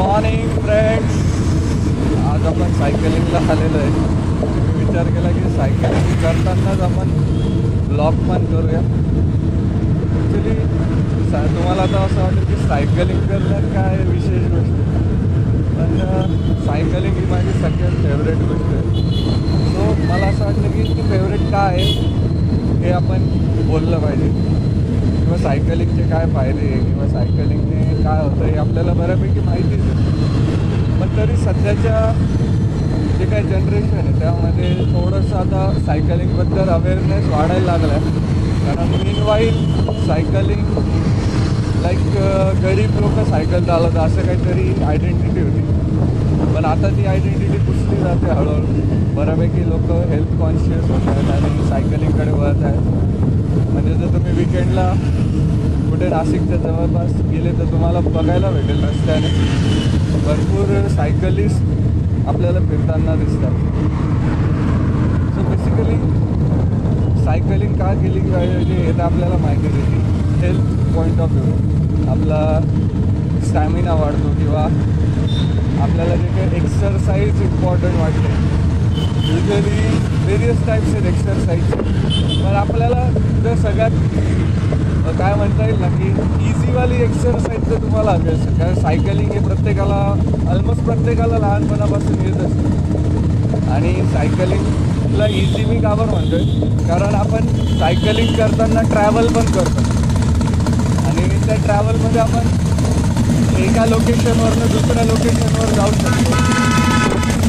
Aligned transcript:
Morning 0.00 0.52
friends 0.60 1.16
आज 2.28 2.44
आपण 2.46 2.70
सायकलिंगला 2.76 3.40
आलेलो 3.52 3.78
आहे. 3.78 3.88
मी 3.88 4.84
विचार 4.84 5.08
केला 5.16 5.30
की 5.32 5.50
सायकलिंग 5.56 6.06
करतानाच 6.22 6.80
आपण 6.86 7.10
ब्लॉग 7.88 8.22
पण 8.28 8.46
करूया. 8.52 8.80
ॲक्च्युली 10.20 10.54
सा 11.30 11.42
तुम्हाला 11.46 11.82
आता 11.82 12.04
असं 12.04 12.22
वाटेल 12.22 12.46
की 12.46 12.56
सायकलिंग 12.62 13.20
करणं 13.28 13.68
काय 13.74 13.98
विशेष 14.06 14.46
गोष्ट 14.54 14.74
पण 15.76 15.92
सायकलिंग 16.66 17.18
ही 17.18 17.26
माझी 17.32 17.52
सगळ्यात 17.60 18.00
फेवरेट 18.06 18.40
गोष्ट 18.48 18.72
आहे. 18.72 19.04
सो 19.74 19.92
मला 20.06 20.26
असं 20.26 20.44
वाटलं 20.44 20.70
की 20.70 20.88
ती 20.94 21.08
फेवरेट 21.10 21.50
काय 21.52 21.76
आहे 21.76 21.84
हे 22.84 22.90
आपण 23.02 23.28
बोललं 23.68 23.98
पाहिजे. 23.98 24.58
किंवा 25.30 25.42
सायकलिंगचे 25.42 26.02
काय 26.10 26.24
फायदे 26.34 26.66
आहे 26.66 26.78
किंवा 26.84 27.06
सायकलिंगने 27.08 27.82
काय 28.04 28.22
होतं 28.22 28.44
हे 28.44 28.56
आपल्याला 28.58 28.92
बऱ्यापैकी 28.92 29.40
माहितीच 29.40 29.80
आहे. 29.80 31.00
पण 31.00 31.16
तरी 31.16 31.36
सध्याच्या 31.42 32.00
जे 33.18 33.24
काही 33.30 33.42
जनरेशन 33.48 33.96
आहे 33.96 34.18
त्यामध्ये 34.20 34.70
थोडंसं 34.94 35.36
आता 35.36 35.62
सायकलिंगबद्दल 35.86 36.68
अवेअरनेस 36.68 37.28
वाढायला 37.32 37.66
लागला 37.66 37.92
आहे 37.92 38.02
कारण 38.66 38.90
मीन 38.94 40.06
सायकलिंग 40.06 40.64
लाईक 41.82 42.02
गरीब 42.64 42.98
लोक 43.00 43.24
सायकल 43.28 43.64
चालवतात 43.64 44.04
असं 44.06 44.26
काहीतरी 44.26 44.82
आयडेंटिटी 44.84 45.40
होती. 45.40 45.62
पण 46.54 46.64
आता 46.64 46.96
ती 46.96 47.06
आयडेंटिटी 47.06 47.64
पुसली 47.66 48.02
जाते 48.02 48.32
हळूहळू. 48.32 48.98
बऱ्यापैकी 49.16 49.62
लोक 49.68 49.90
हेल्थ 50.10 50.30
कॉन्शियस 50.40 50.84
होत 50.90 51.08
आहेत 51.08 51.30
आणि 51.32 51.68
सायकलिंगकडे 51.68 52.32
वळत 52.32 52.62
आहेत. 52.64 52.84
म्हणजे 53.72 53.94
जर 53.94 54.12
तुम्ही 54.14 54.32
विकेंडला 54.36 54.86
कुठे 55.90 56.08
नाशिकच्या 56.08 56.56
जवळपास 56.56 57.12
गेले 57.30 57.52
तर 57.58 57.70
तुम्हाला 57.72 58.00
बघायला 58.00 58.50
भेटेल 58.50 58.84
रस्त्याने. 58.84 59.28
भरपूर 60.26 60.88
सायकलिस्ट 60.96 62.28
आपल्याला 62.28 62.60
फिरताना 62.68 63.14
दिसतात. 63.24 63.54
सो 65.34 65.48
बेसिकली 65.48 65.96
सायकलिंग 67.24 67.74
का 67.78 67.92
केली 68.02 68.20
पाहिजे 68.30 68.74
हे 68.76 68.92
तर 68.92 69.02
आपल्याला 69.02 69.36
माहिती 69.42 69.66
आहे. 69.66 69.82
की 69.82 70.46
हेल्थ 70.46 70.94
पॉईंट 70.96 71.20
ऑफ 71.20 71.32
व्ह्यू 71.32 72.08
आपला 72.10 72.40
स्टॅमिना 73.48 73.94
वाढतो 73.94 74.28
किंवा 74.38 74.62
आपल्याला 75.82 76.14
जे 76.14 76.28
काही 76.36 76.56
एक्सरसाइज 76.56 77.42
इम्पॉर्टंट 77.42 78.00
वाटते. 78.00 78.58
युजली 79.28 79.80
वेरियस 80.26 80.66
टाईप्स 80.66 80.94
आहेत 80.94 81.06
एक्सरसाइज 81.06 81.72
पण 82.42 82.54
आपल्याला 82.56 83.02
जर 83.44 83.54
सगळ्यात 83.62 83.90
काय 85.18 85.34
म्हणता 85.34 85.64
येईल 85.66 85.80
ना 85.80 85.88
की 85.96 86.08
इझीवाली 86.48 87.02
एक्सरसाइज 87.04 87.68
जर 87.68 87.82
तुम्हाला 87.82 88.10
हवी 88.10 88.28
असेल. 88.30 88.58
कारण 88.58 88.74
सायकलिंग 88.80 89.30
हे 89.32 89.38
प्रत्येकाला 89.46 89.96
ऑलमोस्ट 90.50 90.82
प्रत्येकाला 90.84 91.38
लहानपणापासून 91.38 92.20
येत 92.26 92.40
असते. 92.46 93.70
आणि 93.72 93.92
सायकलिंगला 94.12 95.26
इझी 95.40 95.64
मी 95.64 95.80
का 95.82 95.94
बरं 95.94 96.10
म्हणतोय? 96.10 96.44
कारण 96.88 97.14
आपण 97.14 97.46
सायकलिंग 97.78 98.34
करताना 98.36 98.82
ट्रॅव्हल 98.92 99.26
पण 99.34 99.52
करतो. 99.52 99.82
आणि 101.06 101.28
त्या 101.46 101.56
ट्रॅव्हलमध्ये 101.64 102.20
आपण 102.20 102.44
एका 103.62 103.86
लोकेशनवरनं 103.86 104.72
दुसऱ्या 104.72 105.04
लोकेशनवर 105.04 105.74
जाऊ 105.74 105.92
शकतो. 106.02 106.32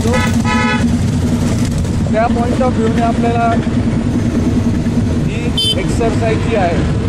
सो 0.02 0.12
त्या 2.14 2.26
पॉईंट 2.28 2.62
ऑफ 2.64 2.74
व्ह्यूने 2.78 3.02
आपल्याला 3.02 3.44
ही 5.28 5.44
एक्सरसाइज 5.80 6.38
जी 6.48 6.56
आहे 6.56 7.00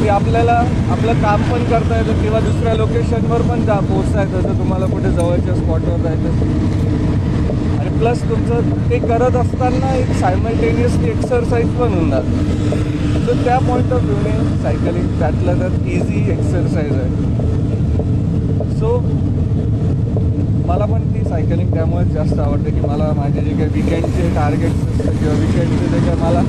ती 0.00 0.08
आपल्याला 0.08 0.52
आपलं 0.90 1.20
काम 1.22 1.42
पण 1.50 1.64
करता 1.64 1.98
येतं 1.98 2.22
किंवा 2.22 2.40
दुसऱ्या 2.40 2.74
लोकेशनवर 2.74 3.42
पण 3.50 3.64
जा 3.66 3.78
पोचता 3.88 4.20
येतं. 4.20 4.40
जर 4.40 4.58
तुम्हाला 4.58 4.86
कुठे 4.86 5.10
जवळच्या 5.10 5.54
स्पॉटवर 5.54 5.98
जायचं 5.98 6.28
असेल. 6.28 6.50
आणि 7.78 7.98
प्लस 7.98 8.22
तुमचं 8.28 8.70
ते 8.90 8.98
करत 8.98 9.36
असताना 9.36 9.94
एक 9.96 10.12
सायमल्टेनियसली 10.20 11.10
एक्सरसाइज 11.10 11.68
पण 11.78 11.94
होऊन 11.94 12.10
जातं. 12.10 13.26
तर 13.26 13.44
त्या 13.44 13.58
पॉईंट 13.68 13.92
ऑफ 13.92 14.02
व्ह्यूने 14.02 14.62
सायकलिंग 14.62 15.18
त्यातलं 15.18 15.60
तर 15.60 15.86
इझी 15.86 16.30
एक्सरसाइज 16.32 16.92
आहे. 16.92 17.08
सो 18.78 18.98
मला 20.76 20.84
पण 20.84 21.02
ती 21.12 21.22
सायकलिंग 21.24 21.72
त्यामुळेच 21.74 22.08
जास्त 22.12 22.38
आवडते 22.38 22.70
की 22.70 22.80
मला 22.80 23.04
माझे 23.16 23.40
जे 23.40 23.50
काही 23.50 23.68
विकेंडचे 23.74 24.28
टार्गेट्स 24.34 24.80
असतात 24.80 25.12
किंवा 25.12 25.34
विकेंडचे 25.34 25.86
जे 25.86 26.00
काही 26.06 26.20
मला 26.22 26.40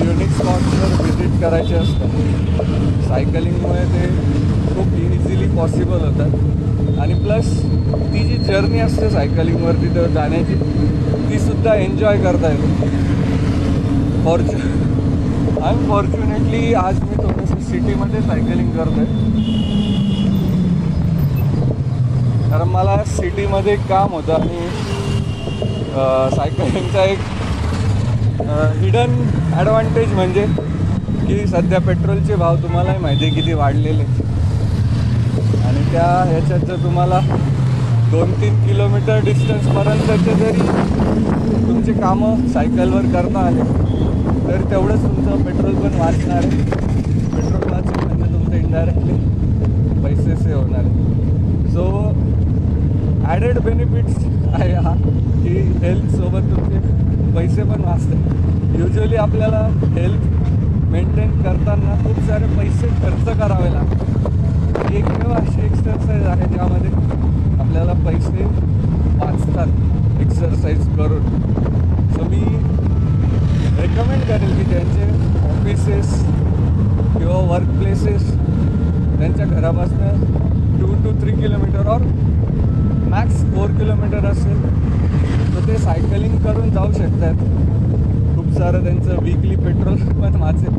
युनिक 0.00 0.30
स्पॉट्सवर 0.30 0.92
व्हिजिट 1.00 1.40
करायचे 1.40 1.74
असतात. 1.74 3.06
सायकलिंगमुळे 3.08 3.84
ते 3.84 4.08
खूप 4.74 4.92
इझिली 4.98 5.46
पॉसिबल 5.56 6.04
होतात. 6.04 7.00
आणि 7.00 7.14
प्लस 7.14 7.48
ती 8.12 8.24
जी 8.24 8.36
जर्नी 8.44 8.80
असते 8.80 9.10
सायकलिंगवरती 9.10 9.94
तर 9.94 10.06
जाण्याची 10.06 10.54
तीसुद्धा 11.30 11.74
एन्जॉय 11.74 12.18
करता 12.18 12.50
येते. 12.52 12.90
फॉर्च्यु 14.24 14.58
अनफॉर्च्युनेटली 15.62 16.74
आज 16.84 17.02
मी 17.02 17.16
थोडंसं 17.16 17.60
सिटीमध्ये 17.70 18.20
सायकलिंग 18.20 18.70
करतो 18.70 19.00
आहे 19.00 19.73
कारण 22.54 22.68
मला 22.68 22.96
सिटीमध्ये 23.06 23.72
एक 23.72 23.80
काम 23.88 24.12
होतं 24.14 24.32
आणि 24.32 24.58
सायकलिंगचा 26.34 27.04
एक 27.04 27.18
हिडन 28.82 29.14
ॲडव्हान्टेज 29.54 30.12
म्हणजे 30.14 30.44
की 31.26 31.46
सध्या 31.46 31.80
पेट्रोलचे 31.86 32.34
भाव 32.42 32.56
तुम्हालाही 32.62 32.98
माहिती 32.98 33.24
आहे 33.24 33.34
किती 33.34 33.52
वाढलेले. 33.52 34.04
आणि 35.64 35.82
त्या 35.92 36.06
ह्याच्यात 36.28 36.60
जर 36.66 36.76
तुम्हाला 36.84 37.20
दोन 38.10 38.32
तीन 38.40 38.64
किलोमीटर 38.66 39.24
डिस्टन्सपर्यंतचे 39.24 40.34
जरी 40.34 40.66
तुमचे 41.66 41.92
कामं 42.00 42.46
सायकलवर 42.52 43.12
करता 43.14 43.46
आले 43.46 43.64
तर 44.48 44.70
तेवढंच 44.70 45.02
तुमचं 45.02 45.42
पेट्रोल 45.44 45.74
पण 45.82 45.98
वाचणार 46.00 46.44
आहे. 46.44 46.62
पेट्रोल 47.34 47.72
वाचेल 47.72 48.06
म्हणजे 48.06 48.32
तुमचं 48.32 48.56
इंडायरेक्टली 48.56 50.02
पैसे 50.04 50.36
सेव्ह 50.44 50.62
होणार 50.62 50.84
आहे. 50.84 51.02
ॲडेड 53.26 53.58
बेनिफिट्स 53.64 54.24
आहे 54.54 54.72
हा 54.84 54.94
की 54.94 55.54
हेल्थसोबत 55.82 56.50
तुमचे 56.50 56.78
पैसे 57.34 57.62
पण 57.70 57.84
वाचते. 57.84 58.16
युजली 58.78 59.16
आपल्याला 59.16 59.60
हेल्थ 59.94 60.22
मेंटेन 60.92 61.30
करताना 61.42 61.94
खूप 62.02 62.18
सारे 62.26 62.46
पैसे 62.56 62.88
खर्च 63.00 63.38
करावे 63.38 63.72
लागतात. 63.72 64.92
एकमेव 64.92 65.32
अशी 65.34 65.64
एक्सरसाइज 65.66 66.26
आहे 66.26 66.46
ज्यामध्ये 66.52 66.90
आपल्याला 67.60 67.92
पैसे 68.04 68.44
वाचतात 69.18 70.20
एक्सरसाइज 70.22 70.86
करून. 70.96 71.24
सो 72.14 72.28
मी 72.30 72.42
रेकमेंड 73.80 74.22
करेल 74.28 74.56
की 74.56 74.64
ज्यांचे 74.70 75.08
ऑफिसेस 75.50 76.12
किंवा 77.16 77.38
वर्क 77.50 77.70
प्लेसेस 77.78 78.30
त्यांच्या 79.18 79.46
घरापासून 79.46 80.80
टू 80.80 80.94
टू 81.04 81.20
थ्री 81.20 81.32
किलोमीटर 81.40 81.88
और 81.94 82.02
मॅक्स 83.14 83.42
फोर 83.54 83.70
किलोमीटर 83.70 84.24
असेल 84.26 84.62
तर 85.54 85.66
ते 85.66 85.76
सायकलिंग 85.78 86.36
करून 86.44 86.70
जाऊ 86.70 86.92
शकतात. 86.92 87.42
खूप 88.36 88.46
सारं 88.56 88.84
त्यांचं 88.84 89.22
वीकली 89.22 89.56
पेट्रोल 89.56 89.96
पण 90.22 90.40
वाचेल. 90.40 90.74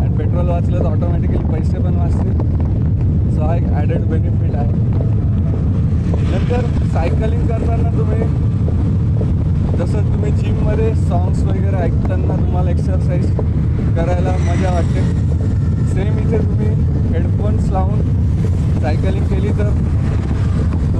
आणि 0.00 0.16
पेट्रोल 0.18 0.48
वाचलं 0.48 0.78
तर 0.78 0.86
ऑटोमॅटिकली 0.86 1.42
पैसे 1.52 1.82
पण 1.82 1.94
वाचतील. 1.94 3.34
सो 3.34 3.42
हा 3.42 3.56
एक 3.56 3.66
ॲडेड 3.72 4.04
बेनिफिट 4.04 4.54
आहे. 4.54 4.72
नंतर 6.30 6.64
सायकलिंग 6.94 7.46
करताना 7.48 7.90
तुम्ही 7.98 8.20
जसं 9.78 10.12
तुम्ही 10.12 10.32
जिममध्ये 10.32 10.94
सॉंग्स 11.08 11.42
वगैरे 11.42 11.82
ऐकताना 11.82 12.36
तुम्हाला 12.36 12.70
एक्सरसाइज 12.70 13.30
करायला 13.96 14.36
मजा 14.48 14.72
वाटते. 14.72 15.04
सेम 15.92 16.18
इथे 16.18 16.38
तुम्ही 16.38 16.70
हेडफोन्स 17.12 17.70
लावून 17.72 18.00
सायकलिंग 18.80 19.24
केली 19.26 19.52
तर 19.58 19.70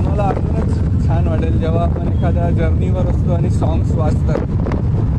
तुम्हाला 0.09 0.29
अजूनच 0.33 1.07
छान 1.07 1.27
वाटेल 1.29 1.57
जेव्हा 1.61 1.83
आपण 1.83 2.07
एखाद्या 2.09 2.49
जर्नीवर 2.59 3.07
असतो 3.09 3.33
आणि 3.33 3.49
सॉंग्स 3.51 3.91
वाचतात. 3.95 4.39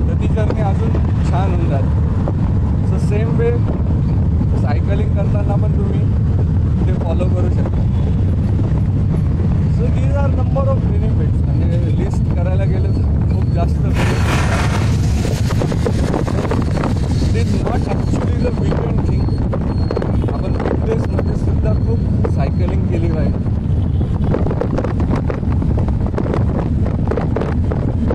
तर 0.08 0.14
ती 0.22 0.28
जर्नी 0.36 0.62
अजून 0.62 0.94
छान 1.30 1.52
होऊन 1.52 1.70
जाते. 1.70 2.88
सो 2.90 3.00
सेम 3.08 3.36
वे 3.40 3.52
सायकलिंग 4.62 5.10
करताना 5.16 5.56
पण 5.64 5.78
तुम्ही 5.78 6.02
ते 6.88 6.94
फॉलो 7.04 7.26
करू 7.36 7.50
शकता. 7.50 7.84
So 9.78 9.92
these 9.96 10.16
are 10.24 10.30
number 10.30 10.70
of 10.70 10.80
benefits 10.86 11.44
म्हणजे 11.46 11.96
लिस्ट 11.98 12.36
करायला 12.36 12.64
गेलं 12.72 12.96
तर 12.96 13.06
खूप 13.34 13.54
जास्त 13.54 13.86
it 17.30 17.38
is 17.38 17.62
not 17.62 17.88
actually 17.90 18.42
the 18.44 18.60
weekend 18.60 19.08
thing 19.10 19.24
आपण 20.34 20.52
वीकडेजमध्ये 20.52 21.36
सुद्धा 21.46 21.74
खूप 21.86 22.32
सायकलिंग 22.36 22.88
केली 22.88 23.12
पाहिजे 23.12 23.48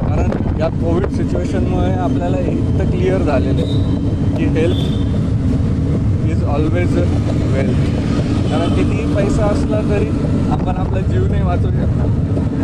कारण 0.08 0.30
या 0.60 0.68
कोविड 0.70 1.06
सिच्युएशनमुळे 1.24 1.92
आपल्याला 1.96 2.38
इतकं 2.38 2.90
क्लिअर 2.90 3.22
झालेलं 3.22 3.60
आहे 3.62 4.36
की 4.36 4.44
हेल्थ 4.54 6.30
इज 6.30 6.42
ऑलवेज 6.54 6.96
वेल्थ 7.52 7.78
कारण 8.50 8.74
कितीही 8.74 9.14
पैसा 9.14 9.46
असला 9.46 9.78
तरी 9.90 10.08
आपण 10.52 10.76
आपला 10.76 11.00
जीव 11.00 11.26
नाही 11.30 11.42
वाचवू 11.42 11.70
शकतो. 11.70 12.08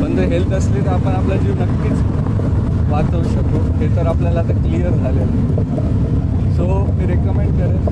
पण 0.02 0.16
जर 0.16 0.24
हेल्थ 0.32 0.52
असली 0.54 0.80
तर 0.80 0.92
आपण 0.92 1.12
आपला 1.12 1.36
जीव 1.36 1.54
नक्कीच 1.60 2.90
वाचवू 2.90 3.22
शकतो. 3.24 3.62
हे 3.78 3.88
तर 3.96 4.06
आपल्याला 4.06 4.40
आता 4.40 4.60
क्लिअर 4.60 4.90
झालेलं 4.90 5.22
आहे. 5.22 6.54
सो 6.56 6.66
मी 6.98 7.06
रेकमेंड 7.06 7.58
करेन 7.60 7.84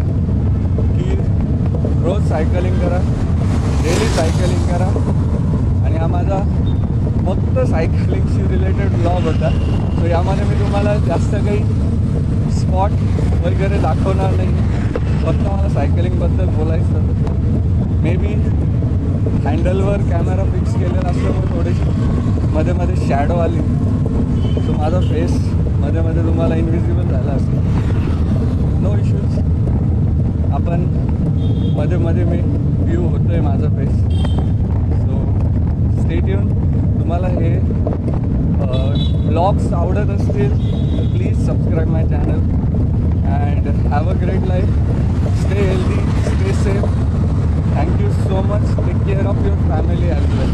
की 0.93 1.17
रोज 2.05 2.29
सायकलिंग 2.29 2.79
करा 2.81 3.01
डेली 3.83 4.09
सायकलिंग 4.17 4.69
करा. 4.69 4.91
आणि 5.85 5.97
हा 5.97 6.07
माझा 6.07 6.39
फक्त 7.27 7.59
सायकलिंगशी 7.71 8.43
रिलेटेड 8.51 8.93
ब्लॉग 9.01 9.27
होता. 9.27 9.51
सो 9.99 10.07
यामध्ये 10.07 10.45
मी 10.47 10.55
तुम्हाला 10.61 10.95
जास्त 11.07 11.35
काही 11.35 11.59
स्पॉट 12.59 12.91
वगैरे 13.45 13.79
दाखवणार 13.83 14.31
नाही. 14.37 14.53
फक्त 15.25 15.41
मला 15.41 15.69
सायकलिंगबद्दल 15.75 16.49
बोलायचं 16.57 16.99
मे 18.03 18.15
बी 18.17 18.35
हँडलवर 19.47 20.01
कॅमेरा 20.11 20.45
फिक्स 20.53 20.75
केलेला 20.75 21.09
असल्यामुळे 21.09 21.57
थोडीशी 21.57 22.53
मध्ये 22.55 22.73
मध्ये 22.75 22.97
शॅडो 23.09 23.35
आली. 23.39 23.61
सो 24.67 24.73
माझा 24.79 25.01
फेस 25.01 25.33
मध्ये 25.81 26.01
मध्ये 26.03 26.23
तुम्हाला 26.27 26.55
इनविजिबल 26.57 27.11
झाला 27.11 27.33
असेल. 27.33 27.59
नो 28.83 28.95
इश्यूज 29.03 29.39
आपण 30.55 30.85
मध्ये 31.77 31.99
मध्ये 31.99 32.25
मी 32.25 32.39
व्ह्यू 32.85 33.03
होतो 33.03 33.31
आहे 33.33 33.41
माझा 33.41 33.69
फेस 33.77 33.95
सो 35.01 36.01
स्टेट 36.01 36.29
येऊन 36.29 36.49
तुम्हाला 37.09 37.29
हे 37.31 37.51
ब्लॉग्स 39.29 39.73
आवडत 39.73 40.11
असतील 40.11 40.51
तर 40.51 41.07
please 41.13 41.47
subscribe 41.47 41.89
my 41.89 42.03
channel 42.09 42.41
and 43.29 43.69
have 43.93 44.09
a 44.11 44.15
great 44.23 44.45
life 44.49 44.75
stay 45.39 45.61
healthy 45.61 46.01
stay 46.27 46.53
safe 46.55 46.85
thank you 47.77 48.11
so 48.13 48.43
much 48.49 48.77
take 48.79 49.03
care 49.07 49.27
of 49.27 49.43
your 49.47 49.57
family 49.71 50.11
as 50.11 50.35
well 50.35 50.53